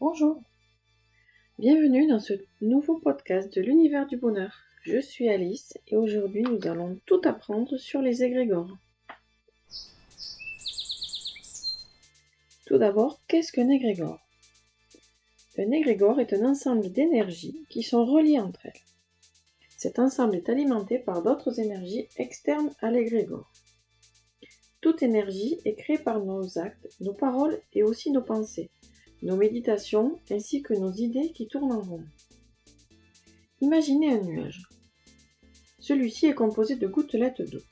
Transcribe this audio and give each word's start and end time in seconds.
Bonjour, 0.00 0.42
bienvenue 1.56 2.08
dans 2.08 2.18
ce 2.18 2.32
nouveau 2.60 2.98
podcast 2.98 3.54
de 3.54 3.60
l'univers 3.60 4.08
du 4.08 4.16
bonheur. 4.16 4.64
Je 4.82 4.98
suis 4.98 5.28
Alice 5.28 5.78
et 5.86 5.96
aujourd'hui 5.96 6.42
nous 6.42 6.58
allons 6.66 6.98
tout 7.06 7.20
apprendre 7.22 7.76
sur 7.76 8.02
les 8.02 8.24
égrégores. 8.24 8.76
Tout 12.66 12.76
d'abord, 12.76 13.20
qu'est-ce 13.28 13.52
qu'un 13.52 13.68
égrégore? 13.68 14.18
Un 15.58 15.70
égrégore 15.70 16.18
est 16.18 16.32
un 16.32 16.44
ensemble 16.44 16.90
d'énergies 16.90 17.64
qui 17.68 17.84
sont 17.84 18.04
reliées 18.04 18.40
entre 18.40 18.66
elles. 18.66 18.82
Cet 19.76 20.00
ensemble 20.00 20.34
est 20.34 20.48
alimenté 20.48 20.98
par 20.98 21.22
d'autres 21.22 21.60
énergies 21.60 22.08
externes 22.16 22.74
à 22.80 22.90
l'égrégore. 22.90 23.48
Toute 24.80 25.04
énergie 25.04 25.60
est 25.64 25.76
créée 25.76 25.98
par 25.98 26.18
nos 26.18 26.58
actes, 26.58 26.88
nos 26.98 27.14
paroles 27.14 27.60
et 27.74 27.84
aussi 27.84 28.10
nos 28.10 28.22
pensées 28.22 28.70
nos 29.24 29.36
méditations 29.36 30.20
ainsi 30.30 30.62
que 30.62 30.74
nos 30.74 30.92
idées 30.92 31.32
qui 31.32 31.48
tournent 31.48 31.72
en 31.72 31.80
rond. 31.80 32.04
Imaginez 33.62 34.12
un 34.12 34.20
nuage. 34.20 34.68
Celui-ci 35.80 36.26
est 36.26 36.34
composé 36.34 36.76
de 36.76 36.86
gouttelettes 36.86 37.42
d'eau. 37.50 37.62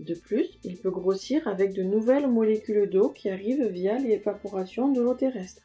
De 0.00 0.14
plus, 0.14 0.46
il 0.64 0.78
peut 0.78 0.90
grossir 0.90 1.46
avec 1.46 1.74
de 1.74 1.82
nouvelles 1.82 2.28
molécules 2.28 2.88
d'eau 2.88 3.10
qui 3.10 3.28
arrivent 3.28 3.66
via 3.66 3.98
l'évaporation 3.98 4.90
de 4.90 5.02
l'eau 5.02 5.14
terrestre. 5.14 5.62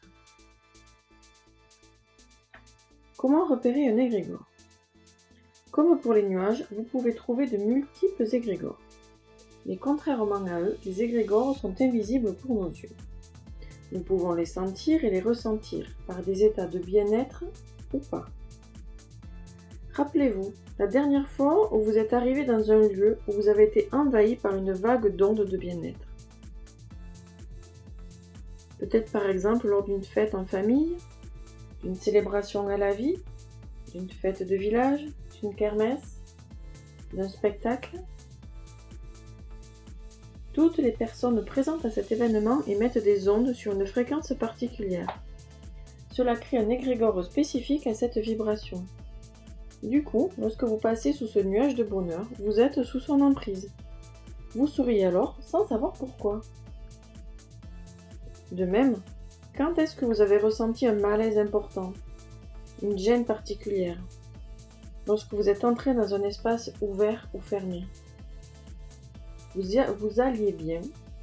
Comment 3.16 3.46
repérer 3.46 3.88
un 3.88 3.96
égrégore? 3.96 4.50
Comme 5.70 5.98
pour 5.98 6.12
les 6.12 6.24
nuages, 6.24 6.66
vous 6.72 6.82
pouvez 6.82 7.14
trouver 7.14 7.46
de 7.46 7.56
multiples 7.56 8.28
égrégores. 8.32 8.80
Mais 9.64 9.76
contrairement 9.76 10.44
à 10.44 10.60
eux, 10.60 10.76
les 10.84 11.02
égrégores 11.02 11.56
sont 11.56 11.74
invisibles 11.80 12.34
pour 12.34 12.54
nos 12.54 12.70
yeux. 12.70 12.90
Nous 13.92 14.00
pouvons 14.00 14.32
les 14.32 14.46
sentir 14.46 15.04
et 15.04 15.10
les 15.10 15.20
ressentir 15.20 15.86
par 16.06 16.22
des 16.22 16.44
états 16.44 16.66
de 16.66 16.78
bien-être 16.78 17.44
ou 17.92 17.98
pas. 17.98 18.26
Rappelez-vous, 19.92 20.52
la 20.78 20.88
dernière 20.88 21.28
fois 21.28 21.72
où 21.72 21.80
vous 21.82 21.96
êtes 21.96 22.12
arrivé 22.12 22.44
dans 22.44 22.72
un 22.72 22.80
lieu 22.80 23.18
où 23.28 23.32
vous 23.32 23.48
avez 23.48 23.64
été 23.64 23.88
envahi 23.92 24.34
par 24.34 24.56
une 24.56 24.72
vague 24.72 25.14
d'ondes 25.14 25.44
de 25.44 25.56
bien-être. 25.56 26.08
Peut-être 28.78 29.12
par 29.12 29.28
exemple 29.30 29.68
lors 29.68 29.84
d'une 29.84 30.02
fête 30.02 30.34
en 30.34 30.44
famille, 30.44 30.96
d'une 31.82 31.94
célébration 31.94 32.66
à 32.66 32.76
la 32.76 32.92
vie, 32.92 33.22
d'une 33.94 34.10
fête 34.10 34.42
de 34.42 34.56
village, 34.56 35.06
d'une 35.40 35.54
kermesse, 35.54 36.20
d'un 37.12 37.28
spectacle. 37.28 38.00
Toutes 40.54 40.78
les 40.78 40.92
personnes 40.92 41.44
présentes 41.44 41.84
à 41.84 41.90
cet 41.90 42.12
événement 42.12 42.62
émettent 42.68 43.02
des 43.02 43.28
ondes 43.28 43.52
sur 43.52 43.72
une 43.72 43.86
fréquence 43.86 44.32
particulière. 44.38 45.08
Cela 46.12 46.36
crée 46.36 46.58
un 46.58 46.68
égrégore 46.68 47.24
spécifique 47.24 47.88
à 47.88 47.94
cette 47.94 48.18
vibration. 48.18 48.86
Du 49.82 50.04
coup, 50.04 50.30
lorsque 50.38 50.62
vous 50.62 50.76
passez 50.76 51.12
sous 51.12 51.26
ce 51.26 51.40
nuage 51.40 51.74
de 51.74 51.82
bonheur, 51.82 52.24
vous 52.38 52.60
êtes 52.60 52.84
sous 52.84 53.00
son 53.00 53.20
emprise. 53.20 53.72
Vous 54.54 54.68
souriez 54.68 55.06
alors 55.06 55.36
sans 55.40 55.66
savoir 55.66 55.92
pourquoi. 55.94 56.40
De 58.52 58.64
même, 58.64 59.02
quand 59.56 59.76
est-ce 59.78 59.96
que 59.96 60.04
vous 60.04 60.20
avez 60.20 60.38
ressenti 60.38 60.86
un 60.86 60.94
malaise 60.94 61.36
important, 61.36 61.92
une 62.80 62.96
gêne 62.96 63.24
particulière, 63.24 64.00
lorsque 65.08 65.34
vous 65.34 65.48
êtes 65.48 65.64
entré 65.64 65.94
dans 65.94 66.14
un 66.14 66.22
espace 66.22 66.72
ouvert 66.80 67.28
ou 67.34 67.40
fermé? 67.40 67.82
Vous, 69.54 70.20
alliez 70.20 70.52
bien, 70.52 70.80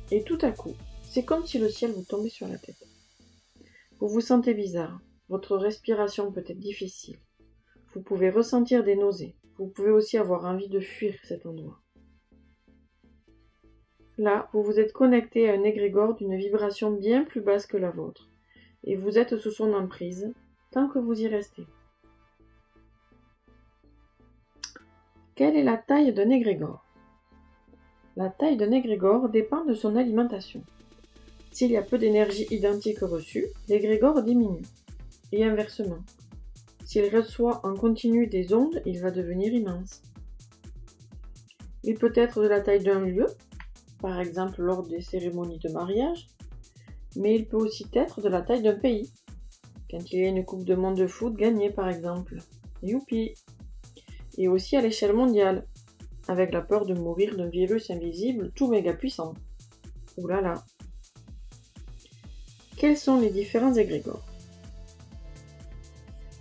et 0.09 0.23
tout 0.23 0.37
à 0.41 0.51
coup, 0.51 0.73
c'est 1.03 1.25
comme 1.25 1.45
si 1.45 1.59
le 1.59 1.69
ciel 1.69 1.91
vous 1.91 2.03
tombait 2.03 2.29
sur 2.29 2.47
la 2.47 2.57
tête. 2.57 2.87
Vous 3.99 4.07
vous 4.07 4.21
sentez 4.21 4.53
bizarre, 4.53 4.99
votre 5.29 5.57
respiration 5.57 6.31
peut 6.31 6.43
être 6.47 6.59
difficile, 6.59 7.17
vous 7.93 8.01
pouvez 8.01 8.29
ressentir 8.29 8.83
des 8.83 8.95
nausées, 8.95 9.35
vous 9.57 9.67
pouvez 9.67 9.91
aussi 9.91 10.17
avoir 10.17 10.45
envie 10.45 10.69
de 10.69 10.79
fuir 10.79 11.13
cet 11.23 11.45
endroit. 11.45 11.79
Là, 14.17 14.49
vous 14.53 14.63
vous 14.63 14.79
êtes 14.79 14.93
connecté 14.93 15.49
à 15.49 15.53
un 15.53 15.63
égrégore 15.63 16.15
d'une 16.15 16.35
vibration 16.35 16.91
bien 16.91 17.23
plus 17.23 17.41
basse 17.41 17.65
que 17.65 17.77
la 17.77 17.91
vôtre, 17.91 18.29
et 18.83 18.95
vous 18.95 19.17
êtes 19.17 19.37
sous 19.37 19.51
son 19.51 19.73
emprise 19.73 20.33
tant 20.71 20.87
que 20.87 20.99
vous 20.99 21.21
y 21.21 21.27
restez. 21.27 21.65
Quelle 25.35 25.55
est 25.55 25.63
la 25.63 25.77
taille 25.77 26.13
d'un 26.13 26.29
égrégore? 26.29 26.85
La 28.15 28.29
taille 28.29 28.57
d'un 28.57 28.71
égrégore 28.71 29.29
dépend 29.29 29.63
de 29.65 29.73
son 29.73 29.95
alimentation. 29.95 30.61
S'il 31.51 31.71
y 31.71 31.77
a 31.77 31.81
peu 31.81 31.97
d'énergie 31.97 32.47
identique 32.49 32.99
reçue, 32.99 33.47
l'égrégore 33.67 34.23
diminue. 34.23 34.65
Et 35.31 35.45
inversement. 35.45 35.99
S'il 36.85 37.15
reçoit 37.15 37.65
en 37.65 37.73
continu 37.73 38.27
des 38.27 38.53
ondes, 38.53 38.81
il 38.85 38.99
va 38.99 39.11
devenir 39.11 39.53
immense. 39.53 40.01
Il 41.83 41.95
peut 41.95 42.11
être 42.15 42.41
de 42.41 42.47
la 42.47 42.61
taille 42.61 42.83
d'un 42.83 42.99
lieu, 42.99 43.27
par 44.01 44.19
exemple 44.19 44.61
lors 44.61 44.83
des 44.83 45.01
cérémonies 45.01 45.59
de 45.59 45.69
mariage, 45.69 46.27
mais 47.15 47.35
il 47.35 47.47
peut 47.47 47.57
aussi 47.57 47.87
être 47.93 48.21
de 48.21 48.29
la 48.29 48.41
taille 48.41 48.61
d'un 48.61 48.75
pays, 48.75 49.09
quand 49.89 50.11
il 50.11 50.19
y 50.19 50.25
a 50.25 50.27
une 50.27 50.45
Coupe 50.45 50.65
de 50.65 50.75
Monde 50.75 50.97
de 50.97 51.07
foot 51.07 51.35
gagnée 51.35 51.69
par 51.69 51.89
exemple. 51.89 52.37
Youpi 52.83 53.33
Et 54.37 54.47
aussi 54.47 54.75
à 54.75 54.81
l'échelle 54.81 55.13
mondiale, 55.13 55.65
avec 56.27 56.53
la 56.53 56.61
peur 56.61 56.85
de 56.85 56.93
mourir 56.93 57.35
d'un 57.35 57.47
virus 57.47 57.89
invisible 57.89 58.51
tout 58.55 58.67
méga 58.67 58.93
puissant. 58.93 59.33
Ouh 60.17 60.27
là 60.27 60.41
là. 60.41 60.55
Quels 62.77 62.97
sont 62.97 63.19
les 63.19 63.29
différents 63.29 63.75
égrégores? 63.75 64.25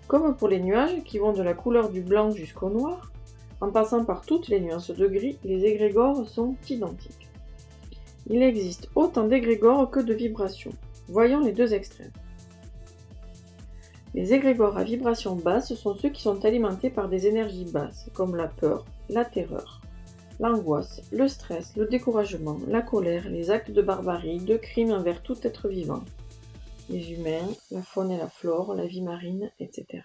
Comme 0.08 0.36
pour 0.36 0.48
les 0.48 0.60
nuages 0.60 1.02
qui 1.04 1.18
vont 1.18 1.32
de 1.32 1.42
la 1.42 1.54
couleur 1.54 1.90
du 1.90 2.00
blanc 2.00 2.30
jusqu'au 2.30 2.70
noir, 2.70 3.12
en 3.60 3.70
passant 3.70 4.04
par 4.04 4.22
toutes 4.22 4.48
les 4.48 4.60
nuances 4.60 4.90
de 4.90 5.06
gris, 5.06 5.38
les 5.44 5.64
égrégores 5.64 6.26
sont 6.28 6.56
identiques. 6.68 7.28
Il 8.28 8.42
existe 8.42 8.88
autant 8.94 9.26
d'égrégores 9.26 9.90
que 9.90 10.00
de 10.00 10.14
vibrations. 10.14 10.72
Voyons 11.08 11.40
les 11.40 11.52
deux 11.52 11.74
extrêmes. 11.74 12.12
Les 14.12 14.34
égrégores 14.34 14.76
à 14.76 14.82
vibration 14.82 15.36
basse 15.36 15.72
sont 15.74 15.94
ceux 15.94 16.10
qui 16.10 16.20
sont 16.20 16.44
alimentés 16.44 16.90
par 16.90 17.08
des 17.08 17.28
énergies 17.28 17.66
basses, 17.66 18.10
comme 18.12 18.34
la 18.34 18.48
peur, 18.48 18.84
la 19.08 19.24
terreur, 19.24 19.80
l'angoisse, 20.40 21.02
le 21.12 21.28
stress, 21.28 21.76
le 21.76 21.86
découragement, 21.86 22.58
la 22.66 22.82
colère, 22.82 23.28
les 23.28 23.52
actes 23.52 23.70
de 23.70 23.82
barbarie, 23.82 24.40
de 24.40 24.56
crimes 24.56 24.90
envers 24.90 25.22
tout 25.22 25.36
être 25.46 25.68
vivant, 25.68 26.02
les 26.88 27.12
humains, 27.12 27.48
la 27.70 27.82
faune 27.82 28.10
et 28.10 28.18
la 28.18 28.28
flore, 28.28 28.74
la 28.74 28.86
vie 28.86 29.02
marine, 29.02 29.52
etc. 29.60 30.02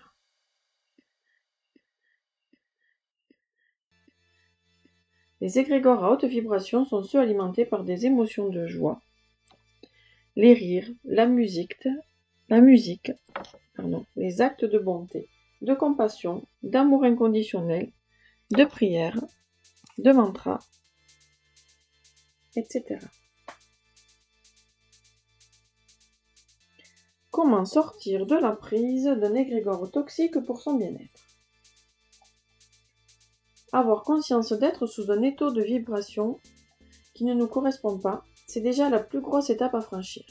Les 5.42 5.58
égrégores 5.58 6.04
à 6.04 6.12
haute 6.12 6.26
vibration 6.26 6.86
sont 6.86 7.02
ceux 7.02 7.20
alimentés 7.20 7.66
par 7.66 7.84
des 7.84 8.06
émotions 8.06 8.50
de 8.50 8.68
joie, 8.68 9.02
les 10.36 10.54
rires, 10.54 10.92
la 11.06 11.26
musique, 11.26 11.88
la 12.50 12.62
musique, 12.62 13.12
les 14.16 14.42
actes 14.42 14.66
de 14.66 14.80
bonté, 14.80 15.30
de 15.62 15.74
compassion, 15.74 16.48
d'amour 16.64 17.04
inconditionnel, 17.04 17.92
de 18.52 18.64
prière, 18.66 19.20
de 19.98 20.12
mantra, 20.12 20.60
etc. 22.56 23.00
Comment 27.32 27.66
sortir 27.66 28.26
de 28.26 28.36
la 28.36 28.54
prise 28.54 29.06
d'un 29.06 29.36
égrégore 29.36 29.92
toxique 29.92 30.40
pour 30.46 30.62
son 30.62 30.76
bien-être? 30.76 31.22
Avoir 33.74 34.04
conscience 34.04 34.54
d'être 34.54 34.86
sous 34.86 35.12
un 35.12 35.22
étau 35.22 35.52
de 35.52 35.62
vibration 35.62 36.40
qui 37.14 37.26
ne 37.26 37.34
nous 37.34 37.48
correspond 37.48 38.00
pas, 38.00 38.24
c'est 38.48 38.62
déjà 38.62 38.90
la 38.90 39.00
plus 39.00 39.20
grosse 39.20 39.50
étape 39.50 39.76
à 39.76 39.82
franchir. 39.82 40.24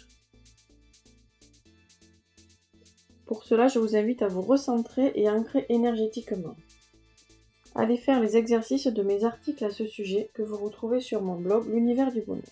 Pour 3.27 3.45
cela, 3.45 3.69
je 3.69 3.79
vous 3.79 3.97
invite 3.97 4.23
à 4.23 4.29
vous 4.29 4.43
recentrer 4.43 5.13
et 5.15 5.31
ancrer 5.31 5.67
énergétiquement. 5.69 6.57
Allez 7.75 7.97
faire 7.97 8.21
les 8.21 8.37
exercices 8.37 8.87
de 8.87 9.03
mes 9.03 9.25
articles 9.25 9.65
à 9.65 9.71
ce 9.71 9.87
sujet 9.87 10.31
que 10.35 10.43
vous 10.43 10.57
retrouvez 10.57 11.01
sur 11.01 11.23
mon 11.23 11.37
blog 11.37 11.67
L'univers 11.69 12.13
du 12.13 12.21
bonheur. 12.21 12.45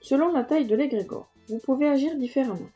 Selon 0.00 0.32
la 0.32 0.42
taille 0.42 0.66
de 0.66 0.74
l'égrégore, 0.74 1.30
vous 1.48 1.58
pouvez 1.58 1.88
agir 1.88 2.16
différemment. 2.16 2.68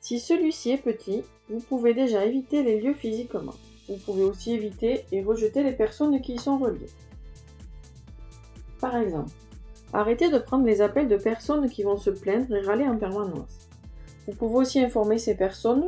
Si 0.00 0.20
celui-ci 0.20 0.70
est 0.70 0.78
petit, 0.78 1.22
vous 1.50 1.60
pouvez 1.60 1.94
déjà 1.94 2.24
éviter 2.24 2.62
les 2.62 2.80
lieux 2.80 2.94
physiquement. 2.94 3.54
Vous 3.88 3.96
pouvez 3.96 4.22
aussi 4.22 4.52
éviter 4.52 5.04
et 5.10 5.22
rejeter 5.22 5.62
les 5.62 5.72
personnes 5.72 6.20
qui 6.20 6.34
y 6.34 6.38
sont 6.38 6.58
reliées. 6.58 6.90
Par 8.80 8.96
exemple, 8.96 9.32
arrêtez 9.92 10.30
de 10.30 10.38
prendre 10.38 10.64
les 10.64 10.80
appels 10.80 11.08
de 11.08 11.16
personnes 11.16 11.68
qui 11.68 11.82
vont 11.82 11.96
se 11.96 12.10
plaindre 12.10 12.54
et 12.54 12.60
râler 12.60 12.86
en 12.86 12.96
permanence. 12.96 13.68
Vous 14.26 14.34
pouvez 14.34 14.56
aussi 14.56 14.80
informer 14.80 15.18
ces 15.18 15.34
personnes 15.34 15.84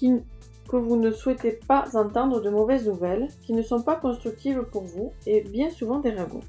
que 0.00 0.76
vous 0.76 0.96
ne 0.96 1.10
souhaitez 1.10 1.58
pas 1.66 1.86
entendre 1.94 2.40
de 2.40 2.50
mauvaises 2.50 2.86
nouvelles, 2.86 3.28
qui 3.42 3.52
ne 3.52 3.62
sont 3.62 3.82
pas 3.82 3.96
constructives 3.96 4.62
pour 4.70 4.82
vous 4.82 5.12
et 5.26 5.40
bien 5.40 5.70
souvent 5.70 5.98
des 5.98 6.10
ragots. 6.10 6.44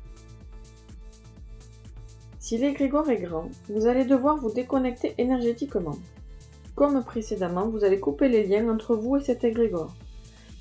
Si 2.40 2.58
l'égrégore 2.58 3.10
est 3.10 3.22
grand, 3.22 3.50
vous 3.70 3.88
allez 3.88 4.06
devoir 4.06 4.38
vous 4.38 4.52
déconnecter 4.52 5.14
énergétiquement. 5.18 5.96
Comme 6.76 7.04
précédemment, 7.04 7.68
vous 7.68 7.84
allez 7.84 8.00
couper 8.00 8.30
les 8.30 8.46
liens 8.46 8.70
entre 8.70 8.96
vous 8.96 9.18
et 9.18 9.22
cet 9.22 9.44
égrégore. 9.44 9.94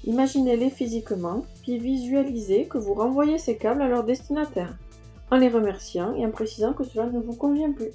Imaginez-les 0.04 0.70
physiquement, 0.70 1.44
puis 1.62 1.78
visualisez 1.78 2.66
que 2.66 2.78
vous 2.78 2.94
renvoyez 2.94 3.38
ces 3.38 3.56
câbles 3.56 3.82
à 3.82 3.88
leur 3.88 4.04
destinataire, 4.04 4.76
en 5.30 5.36
les 5.36 5.48
remerciant 5.48 6.14
et 6.14 6.24
en 6.24 6.30
précisant 6.30 6.72
que 6.72 6.84
cela 6.84 7.06
ne 7.06 7.20
vous 7.20 7.34
convient 7.34 7.72
plus. 7.72 7.92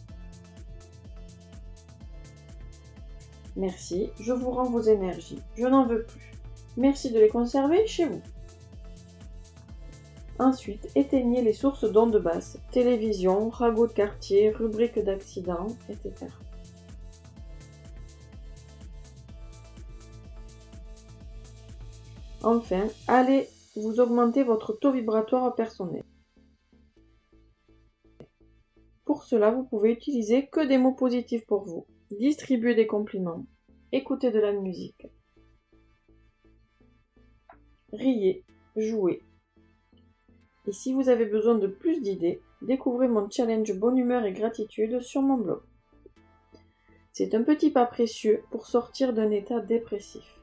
Merci, 3.55 4.09
je 4.19 4.33
vous 4.33 4.49
rends 4.49 4.69
vos 4.69 4.81
énergies, 4.81 5.39
je 5.55 5.67
n'en 5.67 5.85
veux 5.85 6.03
plus. 6.03 6.33
Merci 6.75 7.11
de 7.11 7.19
les 7.19 7.29
conserver 7.29 7.85
chez 7.85 8.05
vous. 8.05 8.21
Ensuite, 10.39 10.89
éteignez 10.95 11.43
les 11.43 11.53
sources 11.53 11.85
d'ondes 11.85 12.17
basses, 12.17 12.57
télévision, 12.71 13.49
ragots 13.49 13.87
de 13.87 13.93
quartier, 13.93 14.49
rubriques 14.49 14.99
d'accidents, 14.99 15.67
etc. 15.89 16.31
Enfin, 22.41 22.87
allez 23.07 23.47
vous 23.75 23.99
augmenter 23.99 24.43
votre 24.43 24.73
taux 24.73 24.91
vibratoire 24.91 25.53
personnel. 25.55 26.03
Pour 29.23 29.29
cela, 29.29 29.51
vous 29.51 29.63
pouvez 29.63 29.93
utiliser 29.93 30.47
que 30.47 30.67
des 30.67 30.77
mots 30.77 30.95
positifs 30.95 31.45
pour 31.45 31.63
vous, 31.63 31.87
distribuer 32.11 32.75
des 32.75 32.87
compliments, 32.87 33.45
écouter 33.93 34.31
de 34.31 34.39
la 34.39 34.51
musique, 34.51 35.07
riez, 37.93 38.43
jouez. 38.75 39.21
Et 40.67 40.73
si 40.73 40.91
vous 40.91 41.07
avez 41.07 41.25
besoin 41.25 41.55
de 41.55 41.67
plus 41.67 42.01
d'idées, 42.01 42.41
découvrez 42.61 43.07
mon 43.07 43.29
challenge 43.29 43.73
bonne 43.79 43.97
humeur 43.97 44.25
et 44.25 44.33
gratitude 44.33 44.99
sur 44.99 45.21
mon 45.21 45.37
blog. 45.37 45.61
C'est 47.13 47.33
un 47.33 47.43
petit 47.43 47.71
pas 47.71 47.85
précieux 47.85 48.43
pour 48.51 48.67
sortir 48.67 49.13
d'un 49.13 49.31
état 49.31 49.61
dépressif. 49.61 50.37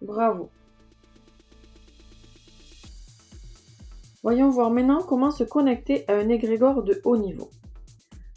Bravo 0.00 0.48
Voyons 4.22 4.50
voir 4.50 4.70
maintenant 4.70 5.02
comment 5.02 5.32
se 5.32 5.42
connecter 5.42 6.08
à 6.08 6.14
un 6.14 6.28
égrégore 6.28 6.84
de 6.84 7.00
haut 7.02 7.16
niveau. 7.16 7.50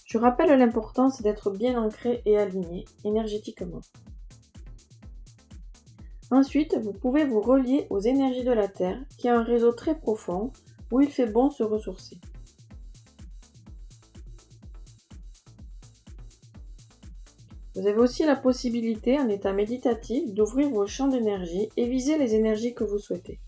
Je 0.05 0.19
rappelle 0.19 0.57
l'importance 0.57 1.23
d'être 1.23 1.49
bien 1.49 1.81
ancré 1.81 2.21
et 2.25 2.37
aligné 2.37 2.85
énergétiquement. 3.03 3.81
Ensuite, 6.29 6.77
vous 6.77 6.93
pouvez 6.93 7.25
vous 7.25 7.41
relier 7.41 7.87
aux 7.89 7.99
énergies 7.99 8.43
de 8.43 8.51
la 8.51 8.67
Terre, 8.67 8.99
qui 9.17 9.27
a 9.29 9.37
un 9.37 9.43
réseau 9.43 9.71
très 9.71 9.97
profond 9.97 10.51
où 10.91 11.01
il 11.01 11.09
fait 11.09 11.25
bon 11.25 11.49
se 11.49 11.63
ressourcer. 11.63 12.17
Vous 17.75 17.87
avez 17.87 17.97
aussi 17.97 18.25
la 18.25 18.35
possibilité, 18.35 19.19
en 19.19 19.27
état 19.27 19.53
méditatif, 19.53 20.33
d'ouvrir 20.33 20.69
vos 20.69 20.85
champs 20.85 21.07
d'énergie 21.07 21.69
et 21.77 21.89
viser 21.89 22.17
les 22.17 22.35
énergies 22.35 22.75
que 22.75 22.83
vous 22.83 22.99
souhaitez. 22.99 23.39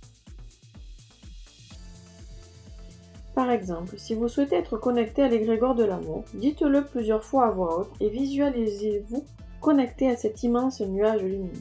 Par 3.38 3.51
exemple, 3.51 4.00
si 4.00 4.16
vous 4.16 4.28
souhaitez 4.28 4.56
être 4.56 4.78
connecté 4.78 5.22
à 5.22 5.28
l'égrégore 5.28 5.75
de 5.75 5.84
l'amour, 5.84 6.24
dites-le 6.34 6.84
plusieurs 6.84 7.24
fois 7.24 7.45
à 7.45 7.51
voix 7.51 7.81
haute 7.81 7.92
et 8.00 8.10
visualisez-vous 8.10 9.24
connecté 9.62 10.10
à 10.10 10.18
cet 10.18 10.42
immense 10.42 10.81
nuage 10.81 11.22
lumineux. 11.22 11.51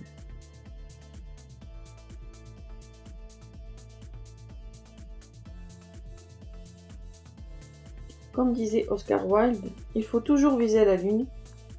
Comme 8.32 8.54
disait 8.54 8.86
Oscar 8.88 9.28
Wilde, 9.28 9.70
il 9.94 10.02
faut 10.02 10.20
toujours 10.20 10.56
viser 10.56 10.82
la 10.86 10.96
lune, 10.96 11.26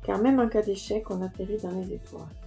car 0.03 0.19
même 0.19 0.39
en 0.39 0.47
cas 0.47 0.61
d'échec, 0.61 1.09
on 1.09 1.23
atterrit 1.23 1.57
dans 1.57 1.71
les 1.71 1.95
étoiles. 1.95 2.46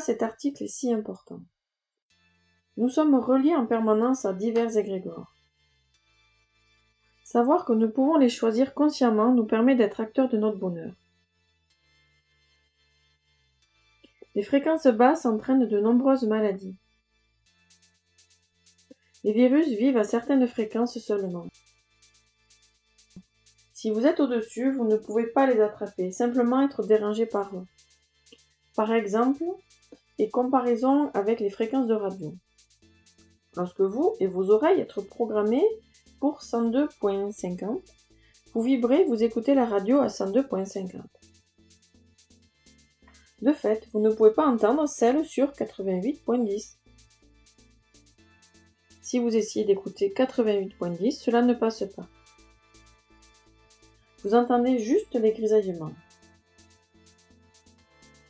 Cet 0.00 0.22
article 0.22 0.64
est 0.64 0.68
si 0.68 0.92
important 0.92 1.40
Nous 2.76 2.88
sommes 2.88 3.14
reliés 3.14 3.54
en 3.54 3.66
permanence 3.66 4.24
à 4.24 4.32
divers 4.32 4.76
égrégores. 4.76 5.34
Savoir 7.24 7.64
que 7.64 7.72
nous 7.72 7.90
pouvons 7.90 8.16
les 8.16 8.28
choisir 8.28 8.74
consciemment 8.74 9.32
nous 9.32 9.46
permet 9.46 9.74
d'être 9.74 10.00
acteurs 10.00 10.28
de 10.28 10.36
notre 10.36 10.58
bonheur. 10.58 10.94
Les 14.34 14.42
fréquences 14.42 14.86
basses 14.86 15.26
entraînent 15.26 15.68
de 15.68 15.80
nombreuses 15.80 16.24
maladies. 16.24 16.76
Les 19.24 19.32
virus 19.32 19.68
vivent 19.68 19.98
à 19.98 20.04
certaines 20.04 20.46
fréquences 20.48 20.98
seulement. 20.98 21.46
Si 23.72 23.90
vous 23.90 24.06
êtes 24.06 24.20
au-dessus, 24.20 24.72
vous 24.72 24.86
ne 24.86 24.96
pouvez 24.96 25.26
pas 25.26 25.46
les 25.46 25.60
attraper, 25.60 26.10
simplement 26.10 26.62
être 26.62 26.82
dérangé 26.82 27.26
par 27.26 27.54
eux. 27.54 27.66
Par 28.74 28.92
exemple, 28.92 29.44
et 30.18 30.30
comparaison 30.30 31.10
avec 31.14 31.40
les 31.40 31.50
fréquences 31.50 31.86
de 31.86 31.94
radio. 31.94 32.34
Lorsque 33.56 33.80
vous 33.80 34.14
et 34.20 34.26
vos 34.26 34.50
oreilles 34.50 34.80
êtes 34.80 35.00
programmés 35.08 35.66
pour 36.20 36.40
102.50, 36.40 37.80
vous 38.54 38.62
vibrez, 38.62 39.04
vous 39.04 39.22
écoutez 39.22 39.54
la 39.54 39.64
radio 39.64 40.00
à 40.00 40.06
102.50. 40.06 41.02
De 43.42 43.52
fait, 43.52 43.88
vous 43.92 44.00
ne 44.00 44.10
pouvez 44.10 44.32
pas 44.32 44.46
entendre 44.46 44.86
celle 44.86 45.24
sur 45.24 45.50
88.10. 45.50 46.76
Si 49.00 49.18
vous 49.18 49.36
essayez 49.36 49.64
d'écouter 49.64 50.12
88.10, 50.16 51.10
cela 51.10 51.42
ne 51.42 51.52
passe 51.52 51.84
pas. 51.96 52.08
Vous 54.22 54.34
entendez 54.34 54.78
juste 54.78 55.14
les 55.14 55.32
grisaillements. 55.32 55.92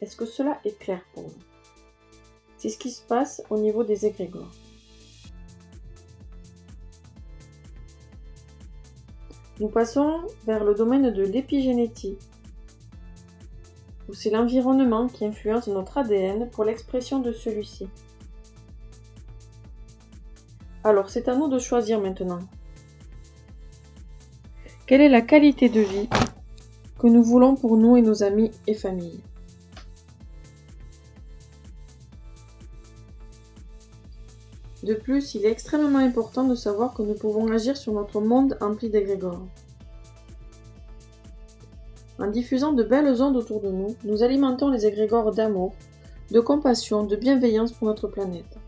Est-ce 0.01 0.17
que 0.17 0.25
cela 0.25 0.61
est 0.65 0.79
clair 0.79 1.05
pour 1.15 1.29
vous? 1.29 1.52
C'est 2.63 2.69
ce 2.69 2.79
qui 2.79 2.93
se 2.93 3.03
passe 3.03 3.43
au 3.51 3.59
niveau 3.59 3.83
des 3.83 4.07
égrégores. 4.07 4.53
Nous 9.59 9.67
passons 9.67 10.21
vers 10.47 10.63
le 10.63 10.73
domaine 10.73 11.13
de 11.13 11.25
l'épigénétique 11.25 12.21
c'est 14.13 14.31
l'environnement 14.31 15.09
qui 15.09 15.25
influence 15.25 15.67
notre 15.67 15.99
ADN 15.99 16.49
pour 16.51 16.65
l'expression 16.65 17.19
de 17.19 17.33
celui-ci. 17.33 17.89
Alors 20.85 21.11
c'est 21.11 21.27
à 21.29 21.35
nous 21.35 21.49
de 21.49 21.59
choisir 21.59 22.01
maintenant. 22.01 22.39
Quelle 24.87 25.01
est 25.01 25.09
la 25.09 25.23
qualité 25.23 25.69
de 25.69 25.81
vie 25.81 26.09
que 27.01 27.09
nous 27.09 27.25
voulons 27.25 27.57
pour 27.57 27.77
nous 27.77 27.97
et 27.97 28.03
nos 28.03 28.23
amis 28.23 28.53
et 28.69 28.75
familles? 28.75 29.23
De 34.83 34.95
plus, 34.95 35.35
il 35.35 35.45
est 35.45 35.51
extrêmement 35.51 35.99
important 35.99 36.45
de 36.45 36.57
savoir 36.57 36.93
que 36.93 37.03
nous 37.03 37.15
pouvons 37.15 37.53
agir 37.53 37.77
sur 37.77 37.93
notre 37.93 38.21
monde 38.21 38.59
empli 38.61 38.91
d'égrégores. 38.91 39.47
En 42.19 42.27
diffusant 42.27 42.73
de 42.73 42.83
belles 42.83 43.23
ondes 43.23 43.37
autour 43.37 43.61
de 43.61 43.71
nous, 43.71 43.97
nous 44.05 44.23
alimentons 44.23 44.71
les 44.71 44.87
égrégores 44.87 45.33
d'amour, 45.33 45.73
de 46.31 46.41
compassion, 46.41 47.05
de 47.05 47.17
bienveillance 47.17 47.73
pour 47.73 47.87
notre 47.87 48.09
planète. 48.09 48.59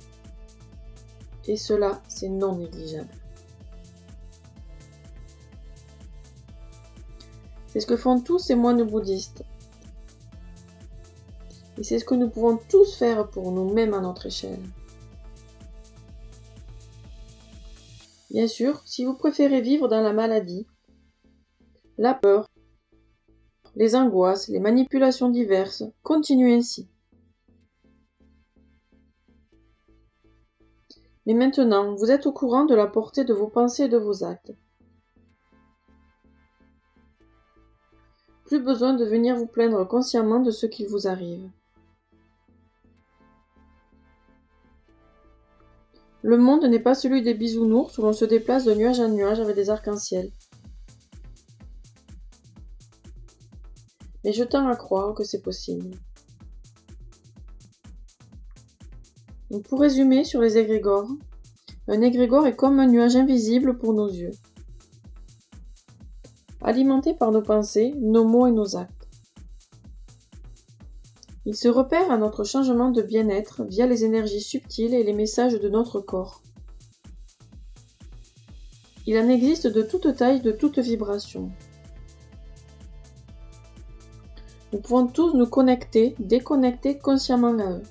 Et 1.47 1.57
cela, 1.57 2.01
c'est 2.09 2.29
non 2.29 2.57
négligeable. 2.57 3.09
C'est 7.67 7.81
ce 7.81 7.87
que 7.87 7.97
font 7.97 8.21
tous 8.21 8.39
ces 8.39 8.55
moines 8.55 8.85
bouddhistes. 8.85 9.45
Et 11.77 11.83
c'est 11.83 11.99
ce 11.99 12.05
que 12.05 12.15
nous 12.15 12.29
pouvons 12.29 12.57
tous 12.69 12.95
faire 12.95 13.29
pour 13.29 13.51
nous-mêmes 13.51 13.95
à 13.95 14.01
notre 14.01 14.27
échelle. 14.27 14.63
Bien 18.35 18.49
sûr, 18.49 18.83
si 18.85 19.05
vous 19.05 19.15
préférez 19.15 19.61
vivre 19.61 19.87
dans 19.87 20.01
la 20.01 20.13
maladie, 20.13 20.67
la 21.99 22.15
peur, 22.15 22.51
les 23.77 23.95
angoisses, 23.95 24.49
les 24.49 24.59
manipulations 24.59 25.29
diverses, 25.29 25.85
continuent 26.03 26.57
ainsi. 26.57 26.89
Mais 31.27 31.35
maintenant, 31.35 31.95
vous 31.95 32.11
êtes 32.11 32.27
au 32.27 32.33
courant 32.33 32.65
de 32.65 32.75
la 32.75 32.89
portée 32.89 33.23
de 33.23 33.33
vos 33.33 33.47
pensées 33.47 33.85
et 33.85 33.89
de 33.89 33.99
vos 33.99 34.25
actes. 34.25 34.53
Plus 38.47 38.61
besoin 38.61 38.95
de 38.95 39.05
venir 39.05 39.37
vous 39.37 39.47
plaindre 39.47 39.87
consciemment 39.87 40.41
de 40.41 40.51
ce 40.51 40.67
qui 40.67 40.87
vous 40.87 41.07
arrive. 41.07 41.49
Le 46.25 46.39
monde 46.39 46.65
n'est 46.65 46.81
pas 46.81 46.97
celui 46.97 47.23
des 47.23 47.35
bisounours 47.35 47.97
où 47.99 48.03
l'on 48.03 48.13
se 48.13 48.25
déplace 48.25 48.65
de 48.65 48.75
nuage 48.75 48.99
en 48.99 49.09
nuage 49.09 49.39
avec 49.39 49.55
des 49.55 49.71
arcs-en-ciel. 49.71 50.33
mais 54.25 54.33
je 54.33 54.43
tends 54.43 54.67
à 54.67 54.75
croire 54.75 55.15
que 55.15 55.23
c'est 55.23 55.43
possible. 55.43 55.91
pour 59.69 59.79
résumer 59.79 60.25
sur 60.25 60.41
les 60.41 60.59
égrégores, 60.59 61.09
un 61.87 62.01
égrégore 62.01 62.49
est 62.49 62.57
comme 62.57 62.81
un 62.81 62.89
nuage 62.89 63.15
invisible 63.15 63.79
pour 63.79 63.95
nos 63.95 64.09
yeux, 64.09 64.33
alimenté 66.61 67.15
par 67.15 67.31
nos 67.31 67.43
pensées, 67.43 67.95
nos 68.01 68.25
mots 68.25 68.49
et 68.49 68.51
nos 68.51 68.75
actes. 68.77 69.04
Il 71.47 71.55
se 71.55 71.69
repère 71.69 72.11
à 72.11 72.17
notre 72.17 72.45
changement 72.45 72.91
de 72.91 73.03
bien-être 73.03 73.65
via 73.65 73.87
les 73.87 74.05
énergies 74.05 74.41
subtiles 74.41 74.95
et 74.95 75.05
les 75.05 75.13
messages 75.13 75.61
de 75.61 75.69
notre 75.69 76.01
corps. 76.01 76.43
Il 79.07 79.19
en 79.19 79.29
existe 79.29 79.67
de 79.67 79.83
toute 79.83 80.17
taille, 80.17 80.41
de 80.41 80.53
toute 80.53 80.79
vibration. 80.79 81.51
Nous 84.73 84.81
pouvons 84.81 85.07
tous 85.07 85.35
nous 85.35 85.47
connecter, 85.47 86.15
déconnecter 86.19 86.97
consciemment 86.97 87.59
à 87.59 87.73
eux. 87.73 87.83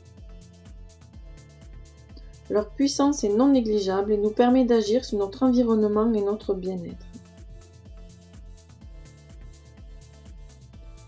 Leur 2.49 2.69
puissance 2.71 3.23
est 3.23 3.33
non 3.33 3.51
négligeable 3.51 4.11
et 4.11 4.17
nous 4.17 4.31
permet 4.31 4.65
d'agir 4.65 5.05
sur 5.05 5.19
notre 5.19 5.43
environnement 5.43 6.11
et 6.11 6.21
notre 6.21 6.55
bien-être. 6.55 7.05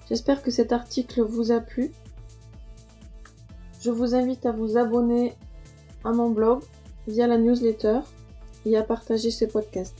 J'espère 0.07 0.43
que 0.43 0.51
cet 0.51 0.71
article 0.71 1.23
vous 1.23 1.51
a 1.51 1.59
plu. 1.59 1.91
Je 3.85 3.91
vous 3.91 4.15
invite 4.15 4.47
à 4.47 4.51
vous 4.51 4.77
abonner 4.77 5.35
à 6.03 6.11
mon 6.11 6.31
blog 6.31 6.63
via 7.07 7.27
la 7.27 7.37
newsletter 7.37 7.99
et 8.65 8.75
à 8.77 8.81
partager 8.81 9.29
ce 9.29 9.45
podcast. 9.45 9.95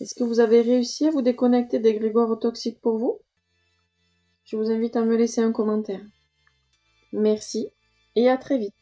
Est-ce 0.00 0.14
que 0.14 0.22
vous 0.22 0.38
avez 0.38 0.60
réussi 0.60 1.06
à 1.06 1.10
vous 1.10 1.22
déconnecter 1.22 1.78
des 1.78 1.94
grégores 1.94 2.38
toxiques 2.38 2.82
pour 2.82 2.98
vous? 2.98 3.20
Je 4.44 4.58
vous 4.58 4.70
invite 4.70 4.96
à 4.96 5.02
me 5.06 5.16
laisser 5.16 5.40
un 5.40 5.50
commentaire. 5.50 6.02
Merci 7.14 7.70
et 8.16 8.28
à 8.28 8.36
très 8.36 8.58
vite. 8.58 8.75